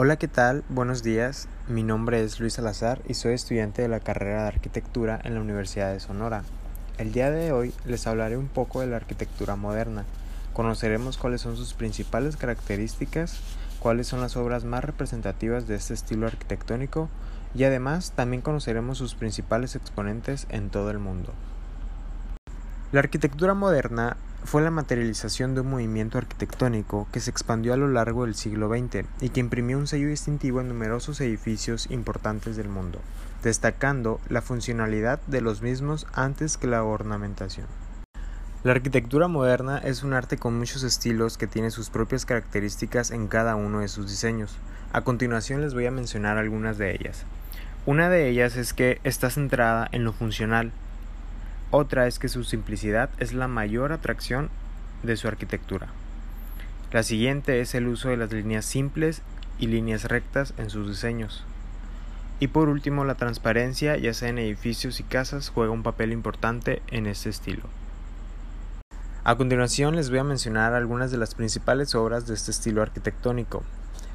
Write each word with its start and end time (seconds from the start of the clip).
Hola, 0.00 0.14
¿qué 0.14 0.28
tal? 0.28 0.62
Buenos 0.68 1.02
días. 1.02 1.48
Mi 1.66 1.82
nombre 1.82 2.22
es 2.22 2.38
Luis 2.38 2.52
Salazar 2.52 3.02
y 3.08 3.14
soy 3.14 3.32
estudiante 3.32 3.82
de 3.82 3.88
la 3.88 3.98
carrera 3.98 4.42
de 4.42 4.46
arquitectura 4.46 5.20
en 5.24 5.34
la 5.34 5.40
Universidad 5.40 5.92
de 5.92 5.98
Sonora. 5.98 6.44
El 6.98 7.10
día 7.10 7.32
de 7.32 7.50
hoy 7.50 7.74
les 7.84 8.06
hablaré 8.06 8.36
un 8.36 8.46
poco 8.46 8.80
de 8.80 8.86
la 8.86 8.94
arquitectura 8.94 9.56
moderna. 9.56 10.04
Conoceremos 10.52 11.18
cuáles 11.18 11.40
son 11.40 11.56
sus 11.56 11.74
principales 11.74 12.36
características, 12.36 13.40
cuáles 13.80 14.06
son 14.06 14.20
las 14.20 14.36
obras 14.36 14.64
más 14.64 14.84
representativas 14.84 15.66
de 15.66 15.74
este 15.74 15.94
estilo 15.94 16.28
arquitectónico 16.28 17.08
y 17.52 17.64
además 17.64 18.12
también 18.12 18.40
conoceremos 18.40 18.98
sus 18.98 19.16
principales 19.16 19.74
exponentes 19.74 20.46
en 20.48 20.70
todo 20.70 20.92
el 20.92 21.00
mundo. 21.00 21.32
La 22.92 23.00
arquitectura 23.00 23.54
moderna 23.54 24.16
fue 24.44 24.62
la 24.62 24.70
materialización 24.70 25.54
de 25.54 25.60
un 25.60 25.70
movimiento 25.70 26.18
arquitectónico 26.18 27.06
que 27.12 27.20
se 27.20 27.30
expandió 27.30 27.74
a 27.74 27.76
lo 27.76 27.88
largo 27.88 28.24
del 28.24 28.34
siglo 28.34 28.68
XX 28.68 29.04
y 29.20 29.28
que 29.30 29.40
imprimió 29.40 29.78
un 29.78 29.86
sello 29.86 30.08
distintivo 30.08 30.60
en 30.60 30.68
numerosos 30.68 31.20
edificios 31.20 31.90
importantes 31.90 32.56
del 32.56 32.68
mundo, 32.68 33.00
destacando 33.42 34.20
la 34.28 34.42
funcionalidad 34.42 35.20
de 35.26 35.40
los 35.40 35.62
mismos 35.62 36.06
antes 36.12 36.56
que 36.56 36.66
la 36.66 36.82
ornamentación. 36.82 37.66
La 38.64 38.72
arquitectura 38.72 39.28
moderna 39.28 39.78
es 39.78 40.02
un 40.02 40.14
arte 40.14 40.36
con 40.36 40.58
muchos 40.58 40.82
estilos 40.82 41.38
que 41.38 41.46
tiene 41.46 41.70
sus 41.70 41.90
propias 41.90 42.26
características 42.26 43.12
en 43.12 43.28
cada 43.28 43.54
uno 43.54 43.80
de 43.80 43.88
sus 43.88 44.08
diseños. 44.08 44.56
A 44.92 45.02
continuación 45.02 45.60
les 45.60 45.74
voy 45.74 45.86
a 45.86 45.92
mencionar 45.92 46.38
algunas 46.38 46.76
de 46.76 46.92
ellas. 46.92 47.24
Una 47.86 48.08
de 48.08 48.28
ellas 48.28 48.56
es 48.56 48.72
que 48.72 49.00
está 49.04 49.30
centrada 49.30 49.88
en 49.92 50.04
lo 50.04 50.12
funcional, 50.12 50.72
otra 51.70 52.06
es 52.06 52.18
que 52.18 52.28
su 52.28 52.44
simplicidad 52.44 53.10
es 53.18 53.32
la 53.32 53.48
mayor 53.48 53.92
atracción 53.92 54.48
de 55.02 55.16
su 55.16 55.28
arquitectura. 55.28 55.88
La 56.92 57.02
siguiente 57.02 57.60
es 57.60 57.74
el 57.74 57.86
uso 57.86 58.08
de 58.08 58.16
las 58.16 58.32
líneas 58.32 58.64
simples 58.64 59.22
y 59.58 59.66
líneas 59.66 60.04
rectas 60.04 60.54
en 60.56 60.70
sus 60.70 60.88
diseños. 60.88 61.44
Y 62.40 62.48
por 62.48 62.68
último, 62.68 63.04
la 63.04 63.16
transparencia, 63.16 63.96
ya 63.96 64.14
sea 64.14 64.28
en 64.28 64.38
edificios 64.38 65.00
y 65.00 65.02
casas, 65.02 65.50
juega 65.50 65.72
un 65.72 65.82
papel 65.82 66.12
importante 66.12 66.80
en 66.88 67.06
este 67.06 67.28
estilo. 67.28 67.64
A 69.24 69.36
continuación 69.36 69.96
les 69.96 70.08
voy 70.08 70.20
a 70.20 70.24
mencionar 70.24 70.72
algunas 70.72 71.10
de 71.10 71.18
las 71.18 71.34
principales 71.34 71.94
obras 71.94 72.26
de 72.26 72.34
este 72.34 72.50
estilo 72.50 72.80
arquitectónico. 72.80 73.62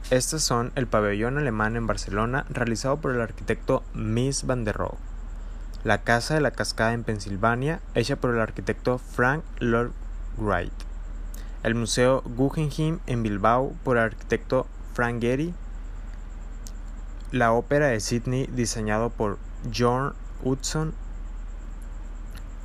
Estas 0.09 0.41
son 0.41 0.71
el 0.75 0.87
pabellón 0.87 1.37
alemán 1.37 1.75
en 1.75 1.85
Barcelona, 1.85 2.45
realizado 2.49 2.97
por 2.97 3.13
el 3.13 3.21
arquitecto 3.21 3.83
Mies 3.93 4.47
van 4.47 4.63
der 4.63 4.77
Rohe. 4.77 5.12
La 5.83 5.97
Casa 5.97 6.35
de 6.35 6.39
la 6.39 6.51
Cascada 6.51 6.93
en 6.93 7.03
Pensilvania, 7.03 7.81
hecha 7.93 8.15
por 8.15 8.33
el 8.33 8.39
arquitecto 8.39 8.99
Frank 8.99 9.43
Lloyd 9.59 9.91
Wright. 10.37 10.71
El 11.61 11.75
Museo 11.75 12.21
Guggenheim 12.21 12.99
en 13.05 13.21
Bilbao 13.21 13.73
por 13.83 13.97
el 13.97 14.03
arquitecto 14.03 14.65
Frank 14.93 15.19
Gehry. 15.19 15.53
La 17.33 17.51
Ópera 17.51 17.87
de 17.87 17.99
Sydney 17.99 18.47
diseñado 18.47 19.09
por 19.09 19.39
John 19.75 20.13
Hudson. 20.41 20.93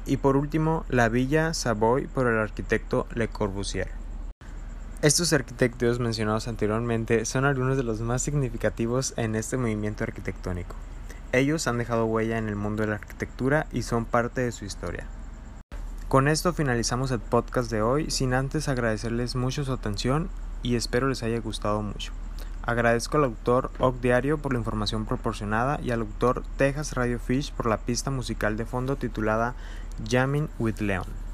Y 0.06 0.18
por 0.18 0.36
último, 0.36 0.84
la 0.88 1.08
Villa 1.08 1.54
Savoy 1.54 2.06
por 2.06 2.28
el 2.28 2.38
arquitecto 2.38 3.08
Le 3.16 3.26
Corbusier. 3.26 3.90
Estos 5.02 5.32
arquitectos 5.32 5.98
mencionados 5.98 6.46
anteriormente 6.46 7.24
son 7.24 7.46
algunos 7.46 7.76
de 7.76 7.82
los 7.82 8.00
más 8.00 8.22
significativos 8.22 9.12
en 9.16 9.34
este 9.34 9.56
movimiento 9.56 10.04
arquitectónico. 10.04 10.76
Ellos 11.32 11.66
han 11.66 11.78
dejado 11.78 12.06
huella 12.06 12.38
en 12.38 12.48
el 12.48 12.56
mundo 12.56 12.82
de 12.82 12.88
la 12.88 12.94
arquitectura 12.96 13.66
y 13.72 13.82
son 13.82 14.04
parte 14.06 14.40
de 14.40 14.52
su 14.52 14.64
historia. 14.64 15.06
Con 16.08 16.26
esto 16.26 16.54
finalizamos 16.54 17.10
el 17.10 17.20
podcast 17.20 17.70
de 17.70 17.82
hoy, 17.82 18.10
sin 18.10 18.32
antes 18.32 18.68
agradecerles 18.68 19.36
mucho 19.36 19.62
su 19.64 19.72
atención 19.72 20.30
y 20.62 20.76
espero 20.76 21.06
les 21.08 21.22
haya 21.22 21.38
gustado 21.40 21.82
mucho. 21.82 22.12
Agradezco 22.62 23.18
al 23.18 23.24
autor 23.24 23.70
Oak 23.78 24.00
Diario 24.00 24.38
por 24.38 24.52
la 24.52 24.58
información 24.58 25.04
proporcionada 25.04 25.78
y 25.82 25.90
al 25.90 26.00
autor 26.00 26.44
Texas 26.56 26.94
Radio 26.94 27.18
Fish 27.18 27.52
por 27.52 27.66
la 27.66 27.78
pista 27.78 28.10
musical 28.10 28.56
de 28.56 28.64
fondo 28.64 28.96
titulada 28.96 29.54
Jamming 30.08 30.48
with 30.58 30.80
Leon. 30.80 31.27